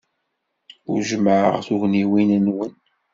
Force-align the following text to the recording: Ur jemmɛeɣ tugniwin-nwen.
Ur 0.91 0.99
jemmɛeɣ 1.09 1.55
tugniwin-nwen. 1.67 2.73